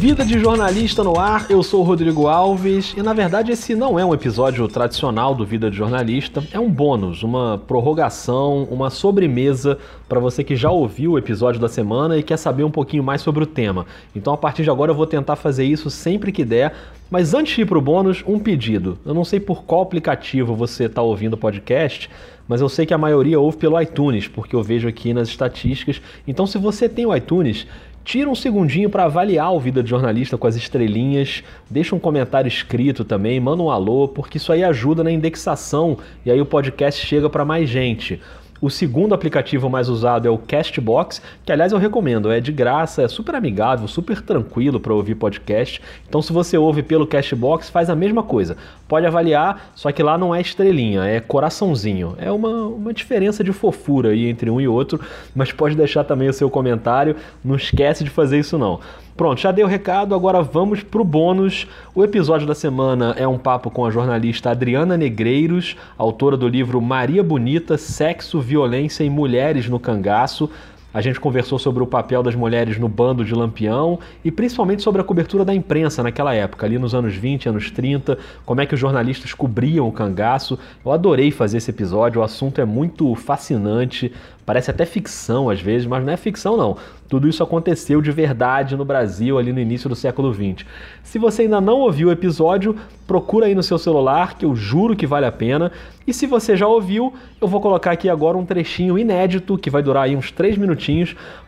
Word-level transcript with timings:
Vida 0.00 0.24
de 0.24 0.38
Jornalista 0.38 1.04
no 1.04 1.18
ar, 1.20 1.44
eu 1.50 1.62
sou 1.62 1.82
o 1.82 1.84
Rodrigo 1.84 2.26
Alves 2.26 2.94
e 2.96 3.02
na 3.02 3.12
verdade 3.12 3.52
esse 3.52 3.74
não 3.74 3.98
é 3.98 4.04
um 4.04 4.14
episódio 4.14 4.66
tradicional 4.66 5.34
do 5.34 5.44
Vida 5.44 5.70
de 5.70 5.76
Jornalista, 5.76 6.42
é 6.50 6.58
um 6.58 6.70
bônus, 6.70 7.22
uma 7.22 7.58
prorrogação, 7.58 8.66
uma 8.70 8.88
sobremesa 8.88 9.76
para 10.08 10.18
você 10.18 10.42
que 10.42 10.56
já 10.56 10.70
ouviu 10.70 11.12
o 11.12 11.18
episódio 11.18 11.60
da 11.60 11.68
semana 11.68 12.16
e 12.16 12.22
quer 12.22 12.38
saber 12.38 12.64
um 12.64 12.70
pouquinho 12.70 13.04
mais 13.04 13.20
sobre 13.20 13.44
o 13.44 13.46
tema. 13.46 13.84
Então 14.16 14.32
a 14.32 14.38
partir 14.38 14.62
de 14.62 14.70
agora 14.70 14.90
eu 14.90 14.96
vou 14.96 15.06
tentar 15.06 15.36
fazer 15.36 15.66
isso 15.66 15.90
sempre 15.90 16.32
que 16.32 16.46
der, 16.46 16.72
mas 17.10 17.34
antes 17.34 17.54
de 17.54 17.60
ir 17.60 17.66
para 17.66 17.76
o 17.76 17.82
bônus, 17.82 18.24
um 18.26 18.38
pedido. 18.38 18.98
Eu 19.04 19.12
não 19.12 19.24
sei 19.24 19.38
por 19.38 19.64
qual 19.64 19.82
aplicativo 19.82 20.54
você 20.54 20.84
está 20.84 21.02
ouvindo 21.02 21.34
o 21.34 21.36
podcast, 21.36 22.08
mas 22.48 22.62
eu 22.62 22.68
sei 22.70 22.86
que 22.86 22.94
a 22.94 22.98
maioria 22.98 23.38
ouve 23.38 23.58
pelo 23.58 23.80
iTunes, 23.80 24.26
porque 24.26 24.56
eu 24.56 24.62
vejo 24.62 24.88
aqui 24.88 25.12
nas 25.12 25.28
estatísticas. 25.28 26.00
Então 26.26 26.46
se 26.46 26.56
você 26.56 26.88
tem 26.88 27.04
o 27.04 27.14
iTunes, 27.14 27.66
Tira 28.04 28.30
um 28.30 28.34
segundinho 28.34 28.88
para 28.88 29.04
avaliar 29.04 29.52
o 29.52 29.60
Vida 29.60 29.82
de 29.82 29.90
Jornalista 29.90 30.38
com 30.38 30.46
as 30.46 30.56
estrelinhas, 30.56 31.44
deixa 31.68 31.94
um 31.94 31.98
comentário 31.98 32.48
escrito 32.48 33.04
também, 33.04 33.38
manda 33.38 33.62
um 33.62 33.70
alô, 33.70 34.08
porque 34.08 34.38
isso 34.38 34.52
aí 34.52 34.64
ajuda 34.64 35.04
na 35.04 35.12
indexação 35.12 35.98
e 36.24 36.30
aí 36.30 36.40
o 36.40 36.46
podcast 36.46 37.06
chega 37.06 37.28
para 37.28 37.44
mais 37.44 37.68
gente. 37.68 38.20
O 38.60 38.68
segundo 38.68 39.14
aplicativo 39.14 39.70
mais 39.70 39.88
usado 39.88 40.28
é 40.28 40.30
o 40.30 40.36
Castbox, 40.36 41.22
que 41.46 41.50
aliás 41.50 41.72
eu 41.72 41.78
recomendo, 41.78 42.30
é 42.30 42.40
de 42.40 42.52
graça, 42.52 43.02
é 43.02 43.08
super 43.08 43.34
amigável, 43.34 43.88
super 43.88 44.20
tranquilo 44.20 44.78
para 44.78 44.92
ouvir 44.92 45.14
podcast. 45.14 45.80
Então 46.06 46.20
se 46.20 46.30
você 46.30 46.58
ouve 46.58 46.82
pelo 46.82 47.06
Castbox, 47.06 47.70
faz 47.70 47.88
a 47.88 47.96
mesma 47.96 48.22
coisa. 48.22 48.58
Pode 48.86 49.06
avaliar, 49.06 49.72
só 49.74 49.90
que 49.90 50.02
lá 50.02 50.18
não 50.18 50.34
é 50.34 50.42
estrelinha, 50.42 51.04
é 51.04 51.20
coraçãozinho. 51.20 52.14
É 52.18 52.30
uma, 52.30 52.66
uma 52.66 52.92
diferença 52.92 53.42
de 53.42 53.50
fofura 53.50 54.10
aí 54.10 54.28
entre 54.28 54.50
um 54.50 54.60
e 54.60 54.68
outro, 54.68 55.00
mas 55.34 55.50
pode 55.50 55.74
deixar 55.74 56.04
também 56.04 56.28
o 56.28 56.32
seu 56.32 56.50
comentário, 56.50 57.16
não 57.42 57.56
esquece 57.56 58.04
de 58.04 58.10
fazer 58.10 58.38
isso 58.40 58.58
não. 58.58 58.78
Pronto, 59.20 59.38
já 59.38 59.52
dei 59.52 59.62
o 59.62 59.66
recado, 59.66 60.14
agora 60.14 60.40
vamos 60.40 60.82
pro 60.82 61.04
bônus. 61.04 61.66
O 61.94 62.02
episódio 62.02 62.46
da 62.46 62.54
semana 62.54 63.14
é 63.18 63.28
um 63.28 63.36
papo 63.36 63.70
com 63.70 63.84
a 63.84 63.90
jornalista 63.90 64.50
Adriana 64.50 64.96
Negreiros, 64.96 65.76
autora 65.98 66.38
do 66.38 66.48
livro 66.48 66.80
Maria 66.80 67.22
Bonita, 67.22 67.76
Sexo, 67.76 68.40
Violência 68.40 69.04
e 69.04 69.10
Mulheres 69.10 69.68
no 69.68 69.78
Cangaço. 69.78 70.48
A 70.92 71.00
gente 71.00 71.20
conversou 71.20 71.58
sobre 71.58 71.82
o 71.82 71.86
papel 71.86 72.20
das 72.22 72.34
mulheres 72.34 72.76
no 72.76 72.88
bando 72.88 73.24
de 73.24 73.32
Lampião 73.32 73.98
e 74.24 74.30
principalmente 74.30 74.82
sobre 74.82 75.00
a 75.00 75.04
cobertura 75.04 75.44
da 75.44 75.54
imprensa 75.54 76.02
naquela 76.02 76.34
época, 76.34 76.66
ali 76.66 76.78
nos 76.78 76.94
anos 76.94 77.14
20, 77.14 77.48
anos 77.48 77.70
30, 77.70 78.18
como 78.44 78.60
é 78.60 78.66
que 78.66 78.74
os 78.74 78.80
jornalistas 78.80 79.32
cobriam 79.32 79.86
o 79.86 79.92
cangaço. 79.92 80.58
Eu 80.84 80.90
adorei 80.90 81.30
fazer 81.30 81.58
esse 81.58 81.70
episódio, 81.70 82.20
o 82.20 82.24
assunto 82.24 82.60
é 82.60 82.64
muito 82.64 83.14
fascinante, 83.14 84.12
parece 84.44 84.68
até 84.68 84.84
ficção 84.84 85.48
às 85.48 85.60
vezes, 85.60 85.86
mas 85.86 86.04
não 86.04 86.12
é 86.12 86.16
ficção 86.16 86.56
não. 86.56 86.76
Tudo 87.08 87.28
isso 87.28 87.42
aconteceu 87.42 88.00
de 88.00 88.10
verdade 88.12 88.76
no 88.76 88.84
Brasil 88.84 89.38
ali 89.38 89.52
no 89.52 89.60
início 89.60 89.88
do 89.88 89.96
século 89.96 90.32
XX. 90.32 90.64
Se 91.02 91.18
você 91.18 91.42
ainda 91.42 91.60
não 91.60 91.78
ouviu 91.78 92.08
o 92.08 92.12
episódio, 92.12 92.76
procura 93.06 93.46
aí 93.46 93.54
no 93.54 93.64
seu 93.64 93.78
celular, 93.78 94.38
que 94.38 94.44
eu 94.44 94.54
juro 94.54 94.94
que 94.94 95.06
vale 95.06 95.26
a 95.26 95.32
pena. 95.32 95.72
E 96.06 96.14
se 96.14 96.26
você 96.26 96.56
já 96.56 96.68
ouviu, 96.68 97.12
eu 97.40 97.48
vou 97.48 97.60
colocar 97.60 97.90
aqui 97.90 98.08
agora 98.08 98.38
um 98.38 98.44
trechinho 98.44 98.96
inédito 98.96 99.58
que 99.58 99.68
vai 99.68 99.82
durar 99.82 100.04
aí 100.04 100.14
uns 100.14 100.30
3 100.30 100.56
minutinhos, 100.56 100.79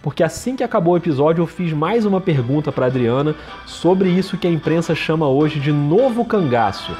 porque 0.02 0.22
assim 0.22 0.54
que 0.56 0.64
acabou 0.64 0.94
o 0.94 0.96
episódio 0.96 1.42
eu 1.42 1.46
fiz 1.46 1.72
mais 1.72 2.04
uma 2.04 2.20
pergunta 2.20 2.70
para 2.70 2.86
Adriana 2.86 3.34
sobre 3.66 4.08
isso 4.10 4.36
que 4.36 4.46
a 4.46 4.50
imprensa 4.50 4.94
chama 4.94 5.28
hoje 5.28 5.58
de 5.58 5.72
novo 5.72 6.24
cangaço. 6.24 6.92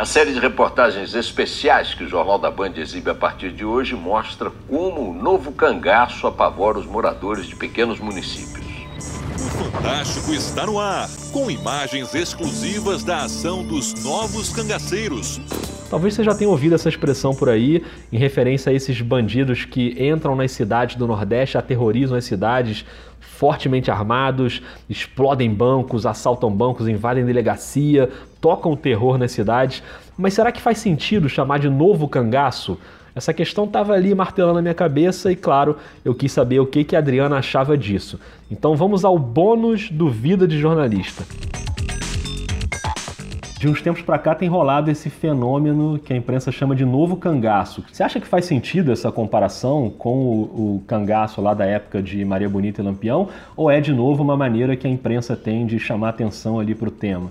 A 0.00 0.06
série 0.06 0.32
de 0.32 0.40
reportagens 0.40 1.14
especiais 1.14 1.92
que 1.92 2.04
o 2.04 2.08
Jornal 2.08 2.38
da 2.38 2.50
Band 2.50 2.72
exibe 2.76 3.10
a 3.10 3.14
partir 3.14 3.52
de 3.52 3.66
hoje 3.66 3.94
mostra 3.94 4.50
como 4.66 5.10
o 5.10 5.14
novo 5.14 5.52
cangaço 5.52 6.26
apavora 6.26 6.78
os 6.78 6.86
moradores 6.86 7.46
de 7.46 7.54
pequenos 7.54 8.00
municípios. 8.00 8.64
O 9.36 9.64
Fantástico 9.64 10.32
está 10.32 10.64
no 10.64 10.80
ar, 10.80 11.06
com 11.32 11.50
imagens 11.50 12.14
exclusivas 12.14 13.04
da 13.04 13.24
ação 13.24 13.62
dos 13.62 14.02
novos 14.02 14.50
cangaceiros. 14.50 15.38
Talvez 15.90 16.14
você 16.14 16.22
já 16.22 16.32
tenha 16.36 16.48
ouvido 16.48 16.76
essa 16.76 16.88
expressão 16.88 17.34
por 17.34 17.48
aí, 17.48 17.82
em 18.12 18.16
referência 18.16 18.70
a 18.70 18.72
esses 18.72 19.00
bandidos 19.00 19.64
que 19.64 19.96
entram 20.00 20.36
nas 20.36 20.52
cidades 20.52 20.94
do 20.94 21.04
Nordeste, 21.04 21.58
aterrorizam 21.58 22.16
as 22.16 22.24
cidades, 22.24 22.86
fortemente 23.18 23.90
armados, 23.90 24.62
explodem 24.88 25.52
bancos, 25.52 26.06
assaltam 26.06 26.48
bancos, 26.48 26.86
invadem 26.86 27.26
delegacia, 27.26 28.08
tocam 28.40 28.76
terror 28.76 29.18
nas 29.18 29.32
cidades. 29.32 29.82
Mas 30.16 30.32
será 30.32 30.52
que 30.52 30.60
faz 30.60 30.78
sentido 30.78 31.28
chamar 31.28 31.58
de 31.58 31.68
novo 31.68 32.06
cangaço? 32.06 32.78
Essa 33.12 33.34
questão 33.34 33.64
estava 33.64 33.92
ali 33.92 34.14
martelando 34.14 34.54
na 34.54 34.62
minha 34.62 34.74
cabeça 34.74 35.32
e, 35.32 35.34
claro, 35.34 35.76
eu 36.04 36.14
quis 36.14 36.30
saber 36.30 36.60
o 36.60 36.66
que, 36.66 36.84
que 36.84 36.94
a 36.94 37.00
Adriana 37.00 37.38
achava 37.38 37.76
disso. 37.76 38.20
Então 38.48 38.76
vamos 38.76 39.04
ao 39.04 39.18
bônus 39.18 39.90
do 39.90 40.08
Vida 40.08 40.46
de 40.46 40.56
Jornalista 40.56 41.24
de 43.60 43.68
uns 43.68 43.82
tempos 43.82 44.00
para 44.00 44.18
cá 44.18 44.34
tem 44.34 44.48
rolado 44.48 44.90
esse 44.90 45.10
fenômeno 45.10 45.98
que 45.98 46.14
a 46.14 46.16
imprensa 46.16 46.50
chama 46.50 46.74
de 46.74 46.86
novo 46.86 47.14
cangaço. 47.14 47.84
Você 47.92 48.02
acha 48.02 48.18
que 48.18 48.26
faz 48.26 48.46
sentido 48.46 48.90
essa 48.90 49.12
comparação 49.12 49.92
com 49.98 50.16
o, 50.16 50.76
o 50.76 50.82
cangaço 50.86 51.42
lá 51.42 51.52
da 51.52 51.66
época 51.66 52.02
de 52.02 52.24
Maria 52.24 52.48
Bonita 52.48 52.80
e 52.80 52.84
Lampião? 52.86 53.28
Ou 53.54 53.70
é 53.70 53.78
de 53.78 53.92
novo 53.92 54.22
uma 54.22 54.34
maneira 54.34 54.74
que 54.76 54.86
a 54.86 54.90
imprensa 54.90 55.36
tem 55.36 55.66
de 55.66 55.78
chamar 55.78 56.08
atenção 56.08 56.58
ali 56.58 56.74
para 56.74 56.88
o 56.88 56.90
tema? 56.90 57.30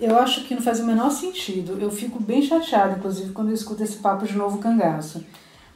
Eu 0.00 0.16
acho 0.16 0.44
que 0.44 0.54
não 0.54 0.62
faz 0.62 0.78
o 0.78 0.86
menor 0.86 1.10
sentido. 1.10 1.76
Eu 1.80 1.90
fico 1.90 2.22
bem 2.22 2.40
chateada, 2.40 2.94
inclusive, 2.96 3.32
quando 3.32 3.48
eu 3.48 3.54
escuto 3.54 3.82
esse 3.82 3.96
papo 3.96 4.24
de 4.28 4.36
novo 4.36 4.58
cangaço. 4.58 5.26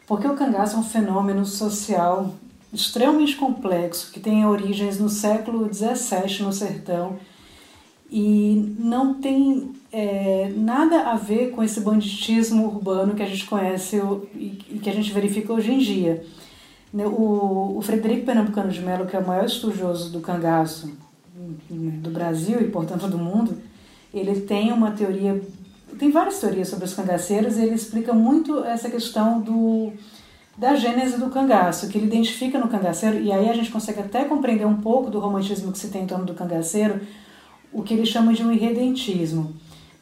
Porque 0.06 0.28
o 0.28 0.36
cangaço 0.36 0.76
é 0.76 0.78
um 0.78 0.84
fenômeno 0.84 1.44
social 1.44 2.36
extremamente 2.72 3.34
complexo, 3.34 4.12
que 4.12 4.20
tem 4.20 4.46
origens 4.46 5.00
no 5.00 5.08
século 5.08 5.68
XVII 5.74 6.44
no 6.44 6.52
sertão 6.52 7.16
e 8.10 8.74
não 8.78 9.14
tem 9.14 9.72
é, 9.92 10.52
nada 10.54 11.10
a 11.10 11.16
ver 11.16 11.50
com 11.50 11.62
esse 11.62 11.80
banditismo 11.80 12.66
urbano 12.66 13.14
que 13.14 13.22
a 13.22 13.26
gente 13.26 13.46
conhece 13.46 14.00
e 14.34 14.78
que 14.82 14.90
a 14.90 14.92
gente 14.92 15.12
verifica 15.12 15.52
hoje 15.52 15.72
em 15.72 15.78
dia. 15.78 16.24
Né, 16.92 17.06
o, 17.06 17.76
o 17.76 17.82
Frederico 17.82 18.24
Pernambucano 18.24 18.70
de 18.70 18.80
Mello, 18.80 19.06
que 19.06 19.16
é 19.16 19.18
o 19.18 19.26
maior 19.26 19.44
estudioso 19.44 20.10
do 20.10 20.20
cangaço 20.20 20.90
do 21.68 22.10
Brasil 22.10 22.60
e, 22.60 22.68
portanto, 22.68 23.06
do 23.06 23.18
mundo, 23.18 23.56
ele 24.12 24.40
tem 24.40 24.72
uma 24.72 24.90
teoria, 24.90 25.40
tem 25.98 26.10
várias 26.10 26.40
teorias 26.40 26.68
sobre 26.68 26.86
os 26.86 26.94
cangaceiros 26.94 27.56
e 27.56 27.62
ele 27.62 27.74
explica 27.74 28.12
muito 28.12 28.64
essa 28.64 28.90
questão 28.90 29.40
do, 29.40 29.92
da 30.56 30.74
gênese 30.74 31.18
do 31.18 31.30
cangaço, 31.30 31.88
que 31.88 31.98
ele 31.98 32.06
identifica 32.06 32.58
no 32.58 32.68
cangaceiro, 32.68 33.20
e 33.20 33.30
aí 33.30 33.48
a 33.48 33.52
gente 33.52 33.70
consegue 33.70 34.00
até 34.00 34.24
compreender 34.24 34.66
um 34.66 34.80
pouco 34.80 35.10
do 35.10 35.20
romantismo 35.20 35.70
que 35.70 35.78
se 35.78 35.88
tem 35.88 36.02
em 36.02 36.06
torno 36.06 36.24
do 36.24 36.34
cangaceiro, 36.34 37.00
o 37.72 37.82
que 37.82 37.94
ele 37.94 38.06
chama 38.06 38.32
de 38.32 38.42
um 38.42 38.50
irredentismo. 38.50 39.54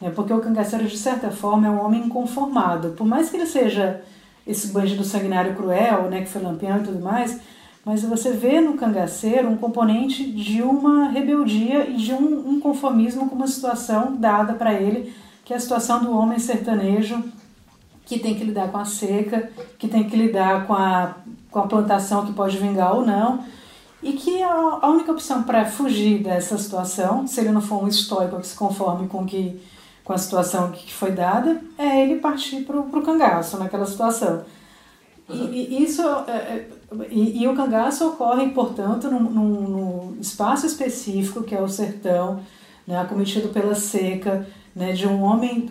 Né? 0.07 0.13
Porque 0.15 0.33
o 0.33 0.41
cangaceiro, 0.41 0.87
de 0.87 0.97
certa 0.97 1.31
forma, 1.31 1.67
é 1.67 1.71
um 1.71 1.85
homem 1.85 2.07
inconformado. 2.07 2.91
Por 2.91 3.07
mais 3.07 3.29
que 3.29 3.37
ele 3.37 3.47
seja 3.47 4.01
esse 4.47 4.69
bandido 4.69 5.03
sanguinário 5.03 5.57
cruel, 5.57 6.05
né, 6.05 6.21
que 6.21 6.29
foi 6.29 6.41
lampião 6.41 6.79
e 6.79 6.85
tudo 6.85 7.01
mais, 7.01 7.41
mas 7.85 8.03
você 8.03 8.31
vê 8.31 8.61
no 8.61 8.75
cangaceiro 8.75 9.49
um 9.49 9.57
componente 9.57 10.25
de 10.31 10.63
uma 10.63 11.09
rebeldia 11.09 11.89
e 11.89 11.97
de 11.97 12.13
um 12.13 12.53
inconformismo 12.53 13.29
com 13.29 13.35
uma 13.35 13.49
situação 13.49 14.17
dada 14.17 14.55
para 14.55 14.73
ele, 14.73 15.13
que 15.45 15.53
é 15.53 15.57
a 15.57 15.61
situação 15.61 16.03
do 16.03 16.17
homem 16.17 16.39
sertanejo 16.39 17.23
que 18.05 18.21
tem 18.21 18.37
que 18.37 18.45
lidar 18.45 18.71
com 18.71 18.79
a 18.79 18.85
seca, 18.85 19.51
que 19.77 19.89
tem 19.89 20.05
que 20.05 20.17
lidar 20.17 20.65
com 20.69 20.75
a, 20.75 21.17
com 21.51 21.59
a 21.59 21.67
plantação 21.67 22.25
que 22.25 22.33
pode 22.33 22.57
vingar 22.57 22.95
ou 22.95 23.05
não, 23.05 23.41
e 24.01 24.13
que 24.13 24.41
a, 24.45 24.79
a 24.83 24.89
única 24.89 25.11
opção 25.11 25.43
para 25.43 25.65
fugir 25.65 26.23
dessa 26.23 26.57
situação, 26.57 27.27
se 27.27 27.41
ele 27.41 27.51
não 27.51 27.61
for 27.61 27.83
um 27.83 27.89
estoico 27.89 28.39
que 28.39 28.47
se 28.47 28.55
conforme 28.55 29.09
com 29.09 29.27
que 29.27 29.61
com 30.07 30.13
a 30.13 30.19
situação 30.19 30.71
que 30.71 30.95
foi 30.95 31.11
dada, 31.11 31.61
é 31.77 32.05
ele 32.05 32.21
partir 32.21 32.63
para 32.63 32.79
o 32.79 33.03
cangaço 33.03 33.59
naquela 33.59 33.85
situação. 33.85 34.45
E, 35.29 35.35
e 35.35 35.83
isso 35.83 36.01
é, 36.29 36.31
é, 36.31 36.69
e, 37.11 37.43
e, 37.43 37.49
o 37.49 37.57
cangaço 37.57 38.07
ocorre, 38.07 38.51
portanto, 38.51 39.11
num, 39.11 40.17
espaço 40.21 40.65
específico 40.65 41.43
que 41.43 41.57
é 41.57 41.61
o 41.61 41.69
sertão, 41.69 42.39
né, 42.87 42.97
acometido 42.97 43.49
pela 43.49 43.75
seca, 43.75 44.47
né, 44.77 44.93
de 44.93 45.09
um 45.09 45.21
homem, 45.23 45.69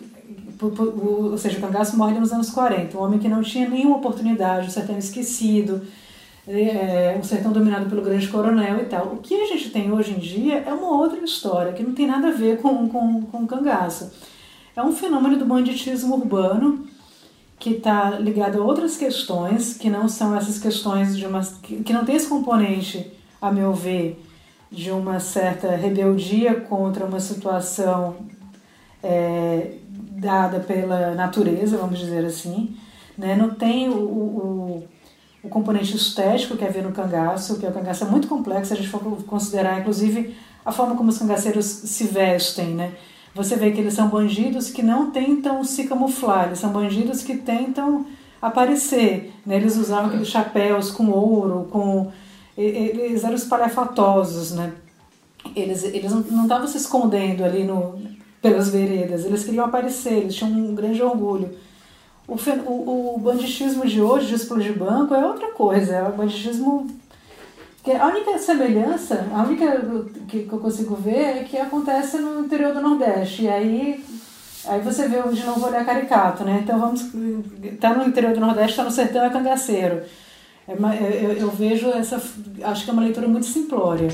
ou 0.60 1.38
seja, 1.38 1.56
o 1.56 1.62
cangaço 1.62 1.96
morre 1.96 2.20
nos 2.20 2.30
anos 2.30 2.50
40, 2.50 2.98
um 2.98 3.00
homem 3.00 3.18
que 3.18 3.28
não 3.30 3.40
tinha 3.40 3.66
nenhuma 3.66 3.96
oportunidade, 3.96 4.66
um 4.66 4.70
sertão 4.70 4.98
esquecido, 4.98 5.80
é, 6.48 7.16
um 7.18 7.24
sertão 7.24 7.52
dominado 7.52 7.88
pelo 7.88 8.02
grande 8.02 8.28
coronel 8.28 8.78
e 8.78 8.84
tal. 8.84 9.06
O 9.06 9.18
que 9.18 9.34
a 9.34 9.46
gente 9.46 9.70
tem 9.70 9.92
hoje 9.92 10.12
em 10.12 10.18
dia 10.18 10.62
é 10.66 10.72
uma 10.72 10.96
outra 10.96 11.18
história, 11.18 11.72
que 11.72 11.82
não 11.82 11.92
tem 11.92 12.06
nada 12.06 12.28
a 12.28 12.32
ver 12.32 12.58
com, 12.58 12.88
com, 12.88 13.22
com 13.22 13.46
cangaço. 13.46 14.12
É 14.74 14.82
um 14.82 14.92
fenômeno 14.92 15.36
do 15.36 15.44
banditismo 15.44 16.14
urbano 16.14 16.86
que 17.58 17.70
está 17.70 18.10
ligado 18.10 18.60
a 18.60 18.64
outras 18.64 18.96
questões, 18.96 19.76
que 19.76 19.88
não 19.88 20.08
são 20.08 20.36
essas 20.36 20.58
questões 20.58 21.16
de 21.16 21.26
uma. 21.26 21.40
que, 21.62 21.82
que 21.82 21.92
não 21.92 22.04
tem 22.04 22.14
esse 22.14 22.28
componente, 22.28 23.10
a 23.40 23.50
meu 23.50 23.72
ver, 23.72 24.22
de 24.70 24.90
uma 24.90 25.18
certa 25.18 25.74
rebeldia 25.74 26.54
contra 26.54 27.04
uma 27.04 27.18
situação 27.18 28.16
é, 29.02 29.72
dada 29.88 30.60
pela 30.60 31.14
natureza, 31.14 31.78
vamos 31.78 31.98
dizer 31.98 32.24
assim. 32.24 32.76
Né? 33.16 33.34
Não 33.34 33.50
tem 33.50 33.88
o, 33.88 33.96
o 33.96 34.88
o 35.46 35.48
componente 35.48 35.96
estético 35.96 36.56
que 36.56 36.64
havia 36.64 36.82
no 36.82 36.92
cangaço, 36.92 37.58
que 37.58 37.64
é 37.64 37.68
o 37.68 37.72
cangaço 37.72 38.04
é 38.04 38.06
muito 38.08 38.26
complexo, 38.26 38.72
a 38.72 38.76
gente 38.76 38.88
for 38.88 39.00
considerar, 39.24 39.80
inclusive, 39.80 40.36
a 40.64 40.72
forma 40.72 40.96
como 40.96 41.08
os 41.08 41.18
cangaceiros 41.18 41.64
se 41.64 42.04
vestem, 42.04 42.74
né? 42.74 42.92
Você 43.32 43.54
vê 43.54 43.70
que 43.70 43.80
eles 43.80 43.94
são 43.94 44.08
bandidos 44.08 44.70
que 44.70 44.82
não 44.82 45.10
tentam 45.10 45.62
se 45.62 45.84
camuflar, 45.84 46.46
eles 46.46 46.58
são 46.58 46.70
bandidos 46.70 47.22
que 47.22 47.36
tentam 47.36 48.06
aparecer, 48.42 49.32
né? 49.46 49.56
Eles 49.56 49.76
usavam 49.76 50.06
aqueles 50.06 50.28
chapéus 50.28 50.90
com 50.90 51.10
ouro, 51.10 51.68
com 51.70 52.10
eles 52.56 53.22
eram 53.22 53.34
espalhafatosos, 53.34 54.52
né? 54.52 54.72
Eles, 55.54 55.84
eles 55.84 56.10
não 56.10 56.42
estavam 56.42 56.66
se 56.66 56.78
escondendo 56.78 57.44
ali 57.44 57.62
no, 57.62 58.00
pelas 58.42 58.68
veredas, 58.68 59.24
eles 59.24 59.44
queriam 59.44 59.64
aparecer, 59.64 60.14
eles 60.14 60.34
tinham 60.34 60.50
um 60.50 60.74
grande 60.74 61.00
orgulho. 61.00 61.50
O, 62.28 62.34
o, 62.34 63.14
o 63.14 63.18
banditismo 63.18 63.86
de 63.86 64.00
hoje, 64.00 64.26
de 64.26 64.34
explodir 64.34 64.76
banco, 64.76 65.14
é 65.14 65.24
outra 65.24 65.48
coisa, 65.48 65.94
é 65.94 66.02
o 66.02 66.12
banditismo... 66.12 66.86
A 68.00 68.08
única 68.08 68.36
semelhança, 68.36 69.28
a 69.32 69.44
única 69.44 69.80
que, 70.26 70.48
eu 70.50 70.58
consigo 70.58 70.96
ver 70.96 71.38
é 71.38 71.44
que 71.44 71.56
acontece 71.56 72.18
no 72.18 72.44
interior 72.44 72.74
do 72.74 72.80
Nordeste, 72.80 73.42
e 73.42 73.48
aí 73.48 74.04
Aí 74.66 74.80
você 74.80 75.06
vê 75.06 75.22
de 75.32 75.44
novo 75.44 75.64
olhar 75.64 75.84
caricato, 75.84 76.42
né? 76.42 76.60
Então 76.62 76.78
vamos. 76.78 77.12
Tá 77.80 77.94
no 77.94 78.08
interior 78.08 78.34
do 78.34 78.40
Nordeste, 78.40 78.76
tá 78.76 78.84
no 78.84 78.90
sertão, 78.90 79.24
é 79.24 79.30
cangaceiro. 79.30 80.02
É, 80.66 80.72
eu, 81.24 81.32
eu 81.34 81.50
vejo 81.50 81.88
essa. 81.90 82.20
Acho 82.62 82.84
que 82.84 82.90
é 82.90 82.92
uma 82.92 83.02
leitura 83.02 83.28
muito 83.28 83.46
simplória. 83.46 84.08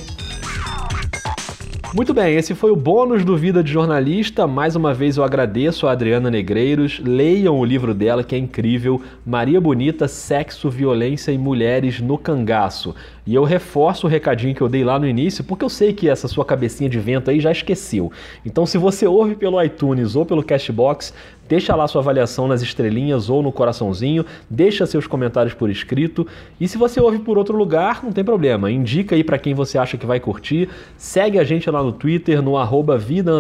Muito 1.95 2.15
bem, 2.15 2.37
esse 2.37 2.55
foi 2.55 2.71
o 2.71 2.77
bônus 2.77 3.23
do 3.23 3.37
Vida 3.37 3.63
de 3.63 3.71
Jornalista. 3.71 4.47
Mais 4.47 4.75
uma 4.75 4.95
vez 4.95 5.19
eu 5.19 5.25
agradeço 5.25 5.87
a 5.87 5.93
Adriana 5.93 6.31
Negreiros. 6.31 6.99
Leiam 7.05 7.59
o 7.59 7.65
livro 7.67 7.93
dela, 7.93 8.25
que 8.25 8.35
é 8.35 8.39
incrível. 8.39 9.03
Maria 9.27 9.61
Bonita, 9.61 10.09
Sexo, 10.09 10.71
Violência 10.71 11.33
e 11.33 11.37
Mulheres 11.37 12.01
no 12.01 12.17
Cangaço. 12.17 12.95
E 13.25 13.37
eu 13.37 13.45
reforço 13.45 14.07
o 14.07 14.11
recadinho 14.11 14.55
que 14.55 14.61
eu 14.61 14.69
dei 14.69 14.83
lá 14.83 14.99
no 14.99 15.07
início, 15.07 15.45
porque 15.45 15.65
eu 15.65 15.69
sei 15.69 15.93
que 15.93 16.09
essa 16.09 16.27
sua 16.27 16.45
cabecinha 16.45 16.91
de 16.91 16.99
vento 16.99 17.31
aí 17.31 17.39
já 17.39 17.53
esqueceu. 17.53 18.11
Então, 18.45 18.67
se 18.67 18.77
você 18.77 19.07
ouve 19.07 19.37
pelo 19.37 19.63
iTunes 19.63 20.17
ou 20.17 20.27
pelo 20.27 20.43
Cashbox, 20.43 21.15
deixa 21.49 21.77
lá 21.77 21.87
sua 21.87 22.01
avaliação 22.01 22.49
nas 22.49 22.63
estrelinhas 22.63 23.31
ou 23.31 23.41
no 23.41 23.53
coraçãozinho, 23.53 24.27
deixa 24.51 24.87
seus 24.87 25.07
comentários 25.07 25.55
por 25.55 25.71
escrito. 25.71 26.27
E 26.61 26.67
se 26.67 26.77
você 26.77 27.01
ouve 27.01 27.21
por 27.21 27.39
outro 27.39 27.57
lugar, 27.57 28.03
não 28.03 28.11
tem 28.11 28.25
problema. 28.25 28.73
Indica 28.73 29.15
aí 29.15 29.23
para 29.23 29.39
quem 29.39 29.55
você 29.55 29.79
acha 29.79 29.97
que 29.97 30.07
vai 30.07 30.19
curtir. 30.19 30.69
Segue 30.97 31.39
a 31.39 31.45
gente 31.45 31.71
lá 31.71 31.81
no 31.81 31.93
Twitter, 31.93 32.43
no 32.43 32.57
arroba 32.57 32.99
vida 32.99 33.33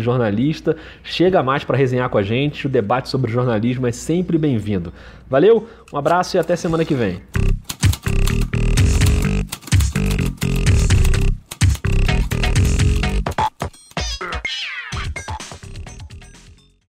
jornalista. 0.00 0.76
Chega 1.02 1.42
mais 1.42 1.64
para 1.64 1.78
resenhar 1.78 2.10
com 2.10 2.18
a 2.18 2.22
gente. 2.22 2.66
O 2.66 2.68
debate 2.68 3.08
sobre 3.08 3.32
jornalismo 3.32 3.86
é 3.86 3.92
sempre 3.92 4.36
bem-vindo. 4.36 4.92
Valeu, 5.30 5.66
um 5.90 5.96
abraço 5.96 6.36
e 6.36 6.38
até 6.38 6.56
semana 6.56 6.84
que 6.84 6.94
vem. 6.94 7.39